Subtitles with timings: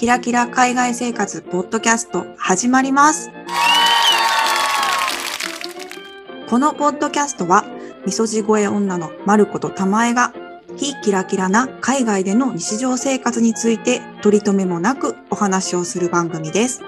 [0.00, 3.30] キラキラ海外生活ポッドキャスト始まります。
[6.48, 7.66] このポッドキャストは、
[8.06, 10.32] みそじ声女のまることたまえが、
[10.78, 16.80] 非キラキラな海外での日常生活について取り留めもなくお話をする番組です。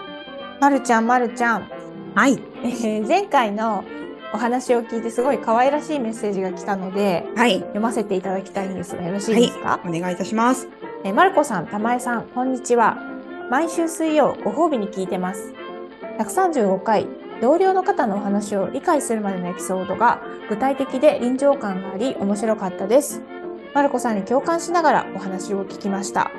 [0.58, 1.68] まるちゃんまるちゃん、
[2.14, 2.42] はい。
[2.64, 2.68] え
[3.04, 3.84] ー前回の
[4.32, 7.58] お話を聞いてすごい可愛らしいメッセージが来たのではい。
[7.60, 10.66] 読ませていただきたいんですがよろしいですか、お願いいたします。
[11.04, 12.96] えーまるこさん、たまえさん、こんにちは。
[13.50, 15.52] 毎週水曜、ご褒美に聞いてます。
[16.20, 17.08] 135回、
[17.40, 23.20] 同僚の方のお話を理解するまでのエピソードが具体的で臨場感があり面白かったです。
[23.74, 26.30] まるこさんに共感しながらお話を聞きました。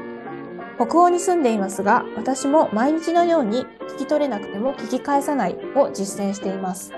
[0.78, 3.66] 北欧に住んでいますが、私も毎日のように
[3.98, 6.94] 聞き取れなくても聞き返さないを実践しています。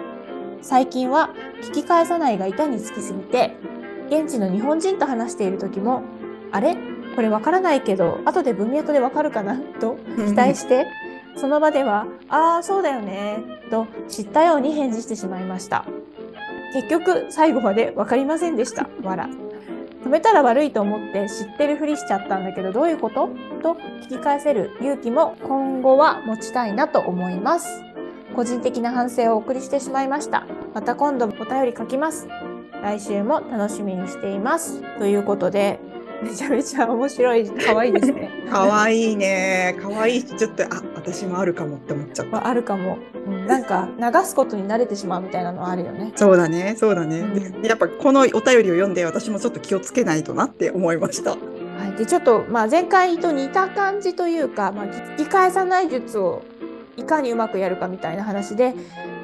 [0.61, 1.31] 最近は
[1.63, 3.55] 聞き返さないが板につきすぎて、
[4.07, 6.03] 現地の日本人と話している時も、
[6.51, 6.77] あれ？
[7.15, 10.85] これわからないけど、後で文脈でわかるかなと期待して、
[11.37, 15.85] その場では、ああ、そうだよね、と知ったように返事してしまいました。
[16.73, 18.89] 結局、最後までわかりませんでした。
[19.03, 19.29] わら。
[20.03, 23.29] 止めたら悪いと思って知ってるふりしちゃったんだけど、どういうこと？
[23.63, 27.81] と聞き返せる勇気も今後は持ちたいなと思います。
[28.35, 30.45] 個人的な反省をお送りしてしまいました。
[30.75, 32.27] また今度お便り書きます。
[32.83, 34.83] 来週も楽しみにしています。
[34.99, 35.79] ということで、
[36.25, 38.31] めちゃめちゃ面白い、可愛いですね。
[38.49, 39.77] かわいいね。
[39.79, 42.47] かわいいし、ちょっと、あ、私もあるかもって思っちゃった。
[42.47, 46.11] あるかも、うんなんか流すことに慣れてしまうみたいなのはあるよね。
[46.15, 47.19] そうだね、そうだね。
[47.19, 48.41] うんでやっぱこのお便りを
[48.73, 51.31] 読んで私もちょっと気をつけないとなって思いました。
[51.31, 51.37] は
[51.93, 56.41] い、でちょっと、まあ、前回と似た感じというか、まあ、聞き返さない術を
[56.97, 58.73] いかにうまくやるかみたいな話で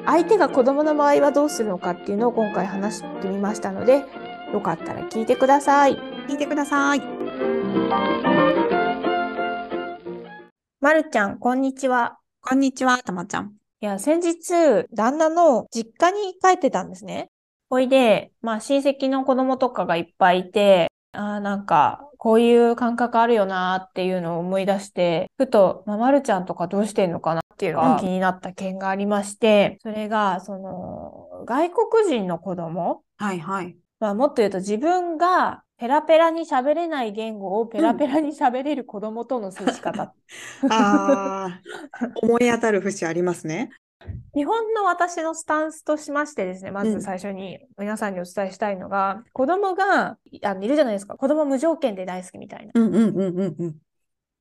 [0.04, 4.04] 相手が子供の場合はどうするのかっていうのを今回話してみましたので
[4.52, 6.11] よかったら聞いてください。
[6.28, 7.02] 聞いてください。
[10.80, 12.18] まるちゃんこんにちは。
[12.40, 13.52] こんにちは、たまちゃん。
[13.80, 17.30] いや先日旦那の実家に帰ってたんですね。
[17.68, 33.76] ほいで、まあ、親戚の子供とかがいっぱいいてあーなんかこういう感覚あるよなっていうのを思い出してふと、まあ、まるちゃんとかどうしてんのかなっていうのうんが気になった件がありまして、それがその外国人の子供、はいはい。
[34.00, 40.14] まあ、もっと言うと自分がペラペラに喋れない言語をペラペラに喋れる子供との接し方。
[40.70, 41.60] ああ、
[42.22, 43.70] 思い当たる節ありますね。
[44.32, 51.16] 日本の私のスタンスとしましてですね、まうんず最初に皆さんにお伝えしたいのが、子供があのいるじゃないですか。
[51.16, 52.70] 子供無条件で大好きみたいな。
[52.76, 53.76] うんうんうんうんうん。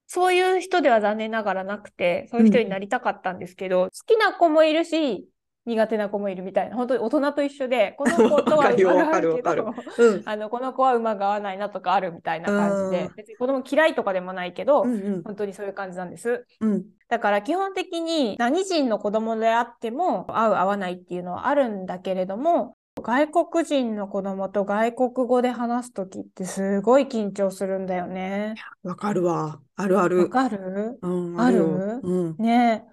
[0.06, 5.26] そういう人では残念ながらなくて、そういう人になりたかったんですけど、好きな子もいるし、
[5.66, 16.46] 苦手な子もいるみたいな、本当に大人と一緒で、この子とは馬が合うけどわ、うんあの、この子は馬が合わないなとかあるみたいな感じでうん、別に子供嫌いとかでもないけど、うんうん本当にそういう感じなんです。
[16.62, 28.56] うんだから基本的に何人の子供であっても合う合わないっていうのはあるんだけれども、外国人の子供と外国語で話すときってすごい緊張するんだよね。
[28.84, 29.60] わかるわ。
[29.76, 30.30] あるあわる。
[30.30, 30.98] かる？
[31.02, 31.66] うん、あるよ
[32.02, 32.36] うん。
[32.38, 32.91] ねえ。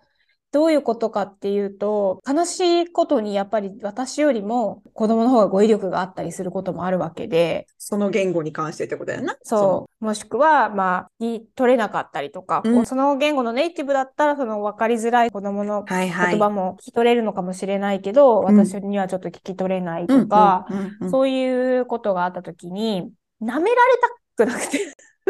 [0.51, 9.37] どういうことかっていうと、悲しいことにやっぱり私よりも子供の方が語彙力があったりすることもあるわけで、その言語に関してってことやな。
[9.43, 10.05] そう。
[10.05, 16.31] もしくは、まあ、聞き取れなかったりとか、うんその言語のネイティブだったら、その分かりづらい子供のはいはい。
[16.31, 20.67] 言葉も聞き取れるのかもしれないけど、うん私にはちょっと聞き取れないとか、
[21.11, 23.99] そういうことがあったときに、舐められ
[24.37, 24.79] たくなくて、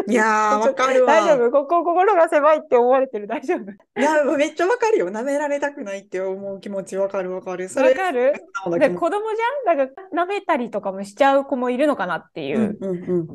[0.06, 1.14] いやー、 わかるわ。
[1.14, 1.50] 大丈夫？
[1.50, 3.26] ここ心が狭いって思われてる？
[3.26, 3.70] 大丈夫？
[4.00, 5.10] いや、めっちゃわかるよ。
[5.10, 7.68] 舐められたくないって思う気持ちわかるわかる。
[7.68, 8.32] そわれ、かる？
[8.78, 9.76] で子供じゃん？
[9.78, 13.28] だから舐めたりとかもしちゃう子もいるのかなっていううんうんうん。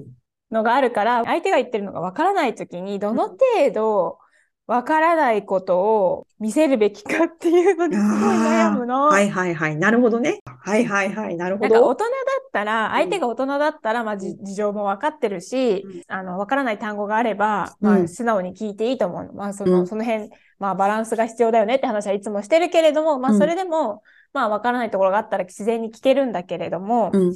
[0.52, 3.40] のがあるから、相手が言ってるのがわからないときに、どの程
[3.74, 4.20] 度
[4.74, 9.06] わからないことを見せるべきかっていうのにすごい悩むの。
[9.06, 9.76] はいはいはい。
[9.76, 10.40] なるほどね。
[10.64, 11.36] はいはいはい。
[11.36, 11.86] なるほど。
[11.86, 19.34] 大人だったら、相手が大人だったら、まあ、じ事情も分かってるし、うんあの、分からない単語があれば、まあ、うん素直に聞いていいと思うの。
[19.34, 24.02] まあ、そうんの、その辺、まあ、バランスが必要だよねって話はいつもしてるけれども、まあ、うんそれでも、
[24.34, 27.34] まあ、分からないところがあったら自然に聞けるんだけれども、うん。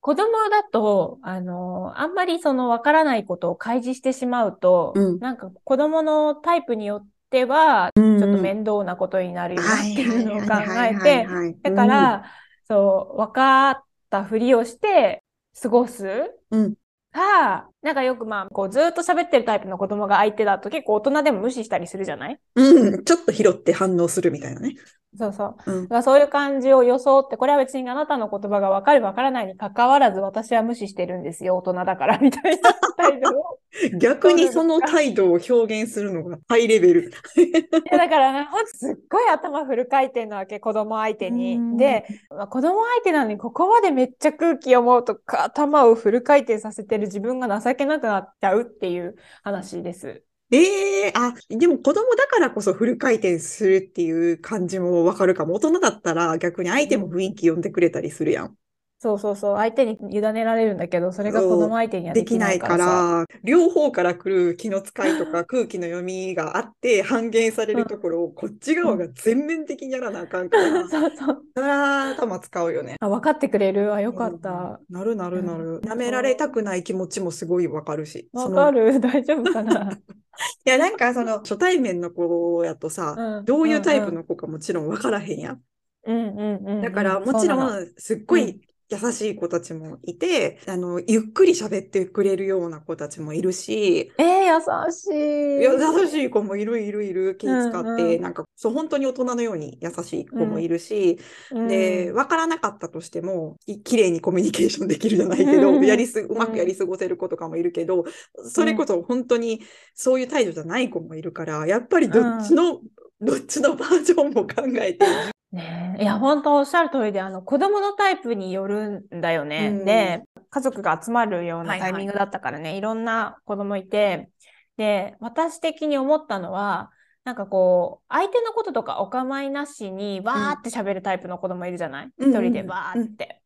[0.00, 5.18] 子供だと、あの、あんまりその分からないことを開示してしまうと、うん。
[5.18, 11.26] なんか子供のタイプによっては、ちょっと面倒なことになるよなっていうのを考えて、
[11.62, 12.24] てだか、ら、
[12.66, 15.22] そう、分かったふりをして
[15.60, 16.34] 過ごす。
[16.50, 16.74] うん。
[17.12, 22.40] か、なんかよくまあ、こうずっと喋ってるタイプの子供が相手だと結構大人でも無視したりするじゃない？
[22.54, 24.76] うん、ちょっと拾って反応するみたいなね。
[25.18, 25.72] そうそう。
[25.72, 33.58] うんだからそういう感じを装って、これは別にあなたの言葉が分かる分からないに関わらず私は無視してるんですよ、大人だから、みたいな態度を。
[33.98, 37.10] 逆にその態度を表現するのがハイレベル。
[37.38, 37.52] い
[37.90, 41.78] やだからね、ほんとすっごい頭フル回転なわけ、子供相手うんに。
[41.78, 50.22] で、まあ子供相手なのにここまでめっちゃ空気読もうとか、頭をフル回転させてる自分が情けなくなっちゃうっていう話です。
[50.52, 55.54] ええあ、でも子供だからこそフル回転するっていう感じもわかるかも。
[55.54, 58.56] 大人だったら逆に相手も雰囲気読んでくれたりするやん。
[59.02, 71.42] そうそうそう、相手に委ねられるんだけど、それが子供相手にはできないかないから両方から来る気の使いとか 空気の読みがあって半減されるところをこっち側が全面的にやらなあかんから、 そうそう。
[71.56, 72.96] それは頭使うよね。
[73.00, 73.94] あ、分かってくれる？
[73.94, 74.80] あ、よかった。
[74.88, 75.64] うんなるなるなる。
[75.64, 78.28] うん舐められたくない気持ちもすごいわかるし。
[78.34, 79.92] わかる 大丈夫かな？
[79.92, 85.60] いや、なんかその初対面の子やとさ、うんどういうタイプの子かもちろんわからへんやん。
[86.06, 86.82] うんうんうんうん。
[86.82, 95.62] だからもちろんすっごい優しい子たちもいて、あの、ゆっくり喋ってくれるような子たちもいるし、えー、優しい。
[95.62, 98.20] 優しい子もいるいるいる気使って、うんうん。
[98.20, 101.20] なんかそう本当に大人のように優しい子もいるし、
[101.52, 101.68] うん。
[101.68, 105.86] で、わからなかったとしても、き綺麗にコミュニケーションできるじゃないけど、うん。
[105.86, 108.04] やりす、うまくやり過ごせる子とかもいるけど、
[108.44, 109.62] それこそ本当に
[109.94, 112.80] そういう態度じゃない子もいるから、やっぱりどっちの、
[113.20, 115.06] どっちのバージョンも考えて、
[115.52, 119.74] ねえいや、本当おっしゃる通りで、あの、子供のタイプによるんだよね。
[119.80, 119.84] うん。
[119.84, 121.92] で、家族が集まるようなはいはい。
[121.92, 124.30] タイミングだったからね、いろんな子供いて、
[124.78, 126.90] で、私的に思ったのは、
[127.24, 132.10] なんかこう、相手のこととかお構いなしに、わーって喋るタイプの子供いるじゃない？
[132.16, 132.30] うん。
[132.30, 133.42] 一人でわーって。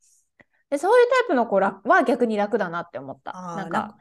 [0.71, 3.33] で、そういうタイプの子らは逆に楽だなって思った。
[3.33, 3.97] なんか、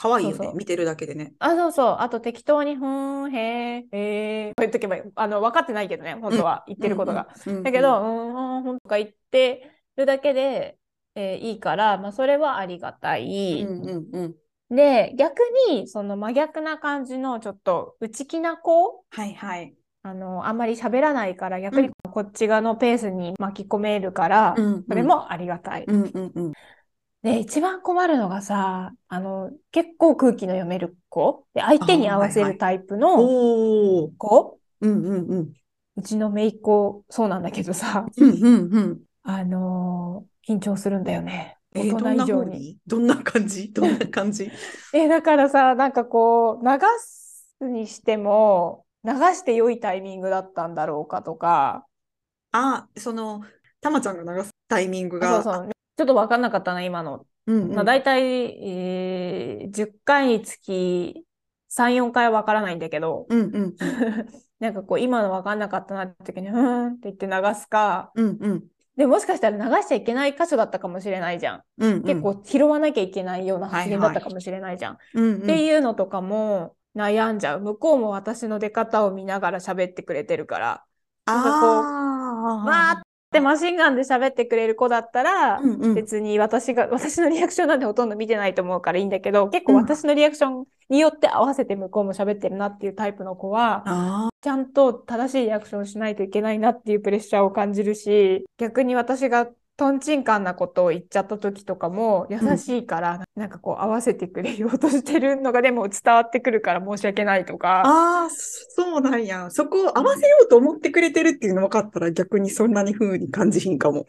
[0.00, 1.34] 可愛いよねそうそう見てるだけでね。
[1.38, 1.96] あ、そうそう。
[2.00, 5.02] あと適当に、ふーん、へー、へー、こう言っとけばいい。
[5.14, 7.28] あの、分かってないけどね、本当は言ってることが。
[7.46, 10.78] うんうんうんだけど、うーん、ほんとか言ってるだけで、
[11.14, 13.62] えーいいから、まあ、それはありがたい。
[13.62, 14.36] うんうんうん。
[14.74, 19.74] で、逆に、その真逆な感じの、ちょっと内気な子、はいはい。
[20.02, 25.84] あの、あんまり喋らないから、逆にこっち側のペースに巻き込めるから、うんうんそれもありがたい。
[25.86, 26.52] うんうんうん。
[27.22, 33.16] で、一番困るのがさ、あの、結構空気の読める子、で、相手に合わせるタイプの。
[34.16, 35.52] 子、うんうんうん。
[35.96, 39.00] うちの姪っ子、そうなんだけどさ、うんうんうん。
[39.22, 41.58] あのー緊張するんだよね。
[41.74, 42.50] えー、大人以上に。
[42.50, 42.78] 風に？
[42.86, 43.70] どんな感じ？
[43.74, 44.50] どんな感じ？
[44.92, 51.86] え、だからさ、なんかこう、流すにしても、流して良いタイミングだったんだろうかとか、
[52.52, 53.44] あ、その、
[53.80, 55.42] たまちゃんが流すタイミングが。
[55.42, 55.70] そうそう、
[56.00, 57.26] ちょっと分かんなかったな、今の。
[57.46, 57.74] うんうん。
[57.74, 61.26] まあ、大体、えー10回につき
[61.68, 63.76] 3、4回は分からないんだけど、うんうん
[64.60, 68.64] なんかこう、今の分かんなかったなって時に、ふーんって言って流すか、うんうん
[68.96, 71.62] でもしかしたら流しちゃいけない箇所だったかもしれないじゃん。
[71.78, 72.02] うんうん。
[72.02, 74.94] 結構拾わなきゃいけないような発言だったかもしれないじゃん。
[74.94, 74.96] っ
[75.46, 77.60] ていうのとかも悩んじゃう。
[77.60, 80.84] 向こうも私の出方を見ながら喋ってくれてるから。
[81.24, 85.94] なんかこうあわーってマシンガンで喋ってくれる子だったら、うんうん。
[85.94, 99.46] 別に私が、私のリアクションなんてほとんど見てないと思うからいいんだけど、結構うん私のリアクションによって合わせて向こうも喋ってるなっていうタイプの子は、あちゃんと正しいリアクションしないといけないなっていうプレッシャーを感じるし、逆に私が
[99.80, 107.84] トンチンカンなことを言っちゃった時とかも優しいから、なんかこう合わせてくれようとしてるのがでも伝わってくるから申し訳ないとか。
[107.86, 109.48] あー、そうなんや。
[109.50, 114.04] そこを合わせようと思ってくれてるっていうの分かったら逆にそんなに風に感じひんかも。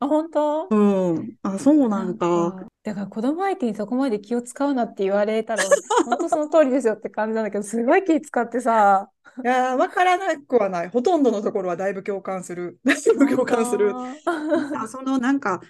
[0.00, 0.68] あ、本当？
[0.68, 0.76] う
[1.14, 1.34] ん。
[1.42, 2.66] あ、そうなんか。
[2.84, 5.64] だから子供相手にそこまで気を使うなって言われたら、
[6.04, 9.10] 本当その通りですよって感じなんだけど、すごい気使ってさ。
[9.44, 10.88] いやー、分からなくはない。
[10.88, 12.78] ほとんどのところはだいぶ共感する。
[12.84, 13.92] だいぶ共感する。
[14.76, 15.60] あそのなんか、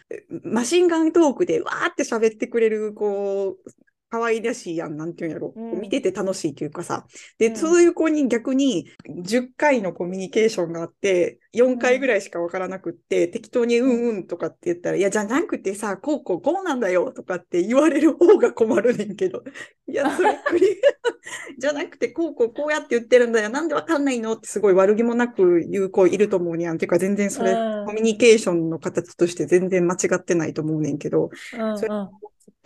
[0.44, 3.70] マシンガントークでわーって喋ってくれる、こう、
[4.08, 5.52] 可愛らしいやん、なんていうんやろ。
[5.56, 7.06] うん見てて楽しいというかさ。
[7.38, 19.42] で、うんそういう子に逆に10回のコミュニケーションがあって、4回ぐらいしかわからなくって、適当にうんうんとかって言ったら、いや、じゃなくてさ、こうこうこうなんだよとかって言われる方が困るねんけど。
[19.88, 20.66] いや、それクリ
[21.58, 23.48] じゃなくて、こうこうこうやって言ってるんだよ。
[23.48, 26.78] なんでわかんないのってすごい悪気もなく言う子いると思うにゃん。
[26.78, 31.90] ていうか全然それ、うんコミュニケーションの形として全然間違ってないと思うねんけど、うんそれ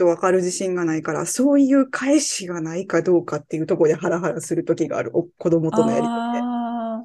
[0.00, 5.10] とわかる自信がないから、そういう返しがないかどうかっていうところでハラハラする時がある。
[5.14, 6.08] お子供とのやりと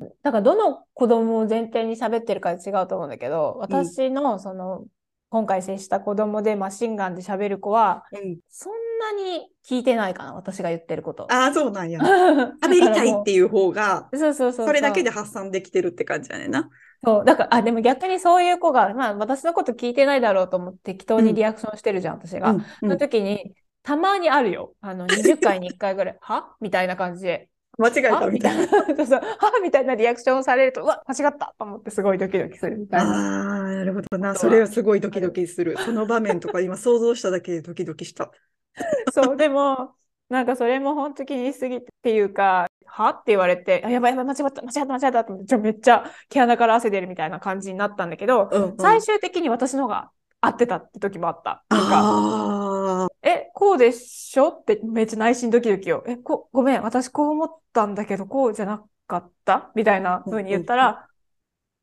[0.02, 0.16] りで。
[0.24, 4.86] だからどの子供を前提に喋ってるかで違うと思うんだけど、私のその
[5.30, 11.32] 今回接した子供でマシンガンで喋る子は、うんそんなに聞いてないかな、私が言ってること。
[11.34, 12.00] ああ、そうなんや。
[12.00, 13.46] 喋りたいっていう。
[13.56, 14.68] 方が、そうそうそうそう。
[14.68, 16.70] それだけで発散できてるって感じやねんな。
[17.04, 22.52] そう、だから、あ、でも逆にそういう子が、まあ私のこと聞いてないだろうと思って適当にリアクションしてるじゃん、私が。
[22.52, 24.74] うんその時に、たまにあるよ。
[24.82, 26.56] あの、 20回に1回ぐらい、は？
[26.60, 27.50] みたいな感じで。
[27.78, 28.28] 間違えたは？
[28.30, 28.68] みたいな。
[28.96, 29.20] そうそう。
[29.20, 29.60] は？
[29.62, 33.08] みたいなリアクションをされると、うわ、間違ったと思ってすごいドキドキするみたいな。
[33.08, 34.30] ああ、なるほどな。
[34.30, 35.78] はそれはすごいドキドキする。
[35.86, 38.32] その場面とか今想像しただけでドキドキした。
[39.13, 39.96] そう、でも、
[40.29, 43.10] なんかそれも本当気にしすぎてっていうか、は？
[43.10, 51.63] って言われて、あ、やばいやばい、間違った、間違った、間違ったって、めっちゃ毛穴から汗出るみたいな感じになったんだけど、うんうん最終的に私の方が合ってたって時もあった。
[51.70, 54.50] なんか、え、こうでしょ？
[54.50, 56.03] ってめっちゃ内心ドキドキよ。
[56.08, 59.72] え、こ、ごめん、私こう思ったんだけど、こうじゃなかった？
[59.75, 61.08] みたいな風に言ったら、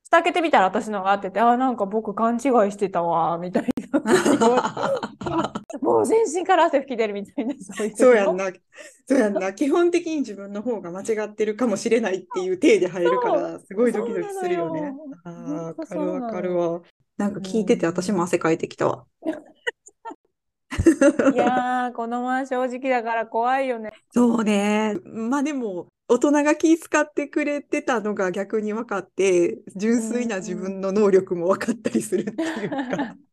[0.05, 4.01] 蓋開けてみたら私の方が合ってて、あ、なんか僕勘違いしてたわ、みたいな。
[5.81, 7.55] もう全身から汗吹き出るみたいな、
[7.95, 8.51] そうやんな。
[9.07, 9.53] そうやんな。
[9.53, 14.93] 基本的に自分の方が間違ってるかもしれないっていう体で入るから、すごいドキドキするよね。
[15.25, 16.83] ああ、わかるわかるわ。
[17.17, 19.07] なんか聞いてて私も汗かいてきたわ。
[21.35, 23.93] いやー、このまま正直だから怖いよね。
[24.11, 24.97] そうね。
[25.05, 33.17] まあでも、大人が気遣ってくれてたのが逆に分かって、純粋な自分の能力も分かったりするっていうか。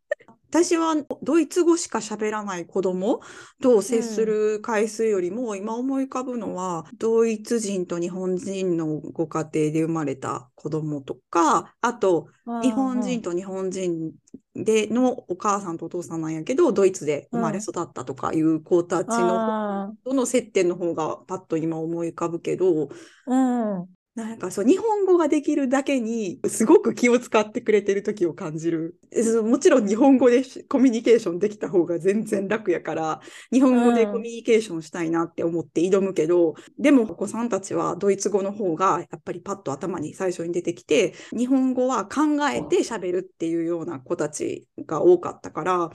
[0.50, 3.22] 私はドイツ語しか喋らない子供
[3.62, 12.29] と接する回数よりも、今思い浮かぶのは、ドイツ人と日本人のご家庭で生まれた子供とか、あと、
[12.62, 14.12] 日本人と日本人
[14.56, 22.89] でのお母さんとお父さんなんやけど、ドイツで生まれ育ったとかいう子たちのあとの接点の方がパッと今思い浮かぶけど、ー
[23.27, 23.99] うん。
[24.16, 29.00] なんかそう、日本語ができるだけに、すごく気を使ってくれてる時を感じる。
[29.44, 45.92] もちろん日本語でしコミュニケーションできた方が全然楽やから、日本語でコミュニケーションしたいなって思って挑むけど、でもお子さんたちはドイツ語の方がやっぱりパッと頭に最初に出てきて、日本語は考えて喋るっていうような子たちが多かったから、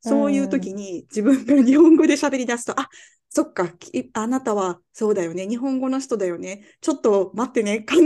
[0.00, 2.88] そういう時に自分が日本語で喋り出すと、あ、
[3.36, 6.62] そっか、きあなたはそうだよね、日本語の人だよね。
[6.80, 7.96] ちょっと待ってね、 考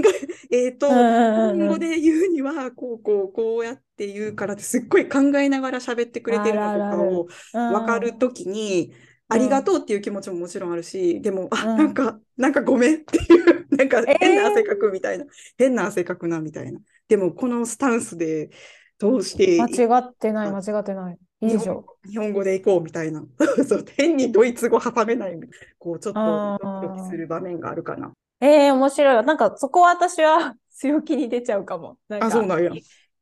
[0.50, 8.92] え、えっと、日本語で言うには、こう、こう、こうやって言うからって、すっごい考えながら喋ってくれてるのとかを分かるときに、
[9.28, 11.76] ありがとうっていう気持ちももちろんあるし、でも、あ、うん。
[11.76, 14.16] なんか、なんかごめんっていう、 なんかえー。
[14.18, 16.80] 変な汗かくみたいな、変な汗かくなみたいな。
[17.06, 18.50] でも、このスタンスで
[19.00, 21.18] 通して、間違ってない、間違ってない。
[21.40, 21.96] いいでしょ。
[22.04, 23.22] 日本語で行こうみたいな。
[23.66, 25.38] そう、変にドイツ語挟めない、
[25.78, 28.12] こう、ちょっとあードキドキする場面があるかな。
[28.40, 29.24] ええ面白い。
[29.26, 31.98] なんかそこは私は 強気に出ちゃうかも。
[32.08, 32.72] なんあ、かそうなんや。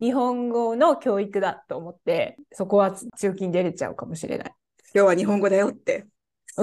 [0.01, 4.55] 日本語の教育だと思って、そこは強気に出れちゃうかもしれない。
[4.95, 6.07] 今日は日本語だよって。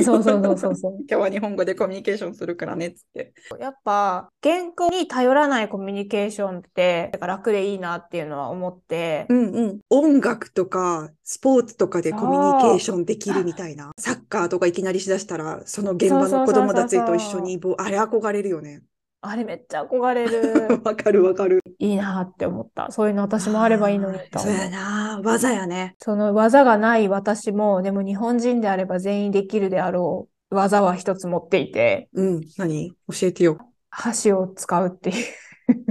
[0.04, 0.92] そうそうそうそうそう。
[1.00, 3.34] 今日は日本語でコミュニケーションするからねっつって。
[3.60, 9.80] やっぱ、言語に頼らないコミュニケーションって楽でいいなっていうのは思ってう、んうん。
[9.90, 13.92] 音楽とかスポーツとかでコミュニケーションできるみたいな。
[14.00, 18.82] サッカーとかいきなりしだしたら、その現場の子供たちと一緒に、ぼあれ憧れるよね。
[19.28, 20.82] あれめっちゃ憧れる。
[20.84, 21.62] わかるわかる。
[21.80, 22.92] いいなって思った。
[22.92, 25.22] そういうの私もあればいいのにとそうやな。
[25.24, 25.96] 技やね。
[26.00, 32.42] その技がない私も、でも日本人であれば全員できるであろう技は一つ持っていて、うん。
[32.58, 32.92] 何？
[33.12, 33.58] 教えてよ。
[33.90, 35.16] 箸を使うっていう、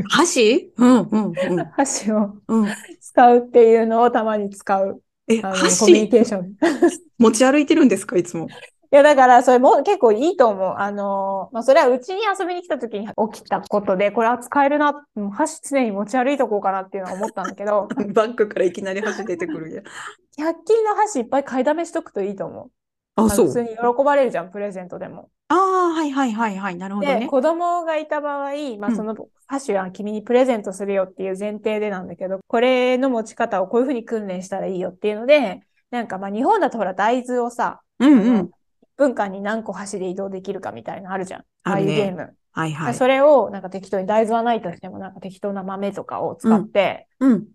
[0.08, 0.72] 箸？
[0.76, 1.64] うんうんうん。
[1.76, 2.68] 箸をうん。
[3.00, 5.00] 使うっていうのをたまに使う。
[5.26, 6.50] え、あの、コミュニ箸ケーション。
[6.50, 6.54] い
[7.18, 8.48] 持ち歩いてるんですかいつも？
[8.90, 10.74] や、だから、それも結構いいと思う。
[10.76, 19.84] あの、まあ、それはうちに遊びに来た時に起きたことで、これは使えるな、うん箸常に持ち歩いとこうかなっていうのは思ったんだけど、 バッグからいきなり箸出てくるやん。
[20.36, 22.70] 100均の箸いっぱい買いだめしとくといいと思う。
[23.16, 23.46] あ、あそう。
[23.46, 25.30] の普通に喜ばれるじゃん、プレゼントでも。
[25.48, 25.58] ああ、
[25.92, 26.76] はいはいはいはい。
[26.76, 27.26] なるほどで、ね。
[27.28, 29.14] 子供がいた場合、まあ、うんその
[29.46, 38.50] 箸は君にプレゼントするよっていう前提でなんだけど、これの持ち方をこういうふうに訓練したらいいよっていうので、なんかまあ日本だとほら大豆をさ、うんうん。
[38.94, 41.44] 1分間に何個箸で移動できるかみたいなのあるじゃん。
[41.64, 42.36] ああいうゲーム。
[42.52, 42.94] はいはい。
[42.94, 47.48] それをなんか適当に大豆はないとしてもなんか適当な豆とかを使ってうん。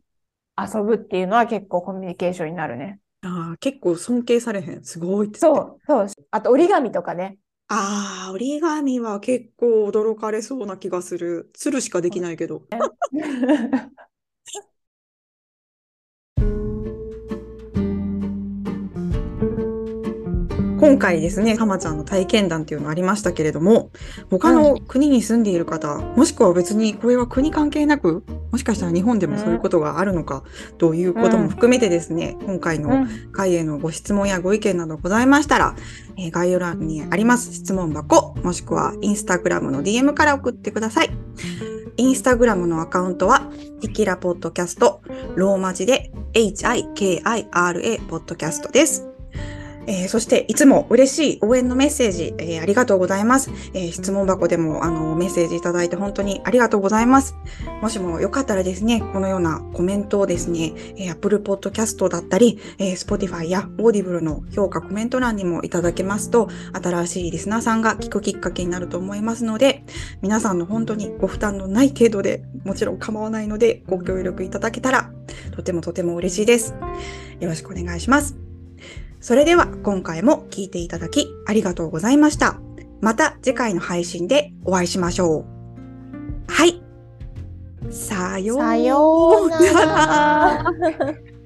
[0.57, 2.99] 遊ぶっていうのは結構コミュニケーションになるね。
[3.21, 4.83] ああ、結構尊敬されへん。
[4.83, 5.39] すごいって。
[5.39, 6.07] そう、そう。
[6.31, 7.37] あと折り紙とかね。
[7.67, 11.51] ああ、折り紙は結構驚かれそうな気がする。
[11.53, 12.63] 鶴しかできないけど。
[20.79, 23.91] 今回ですね、浜ちゃんの体験談っていうのありましたけれども、
[24.29, 30.43] 他の国に住んでいる方、もしくは別にこれは国関係なく、もしかしたら日本でもそういうことがあるのか
[30.77, 35.75] ということも含めてですね、今回の会へのご質問やご意見などございましたら、
[36.17, 41.09] えー、概要欄にあります質問箱、もしくはインスタグラムの DM から送ってください。
[41.97, 45.01] インスタグラムのアカウントは、ヒキラポッドキャスト、
[45.35, 49.08] ローマ字で HIKIRA ポッドキャストです。
[49.89, 57.35] えー、そしていつも嬉しい応援のメッセージ、えー、ありがとうございます、えー、質問箱でもあのメッセージいただいて本当にありがとうございます。
[57.81, 69.83] もしもよかったらですね、このようなコメントをですね、え、Apple Podcast だったり、え、Spotify や Audible の評価コメント欄にもいただけますと、新しいリスナーさんが聞くきっかけになると思いますので、
[70.21, 75.11] 皆さんの本当にご負担のない程度でもちろん構わないのでご協力いただけたら
[75.51, 76.75] とてもとても嬉しいです。
[77.39, 78.48] よろしくお願いします。
[79.19, 82.59] それでは今回も聞いていただきありがとうございました。
[83.01, 85.45] また次回の配信でお会いしましょう。
[86.47, 86.81] はい。
[87.89, 91.38] さようなら。